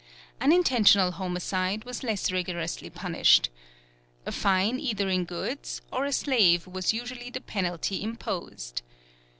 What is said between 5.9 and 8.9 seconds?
or a slave was usually the penalty imposed.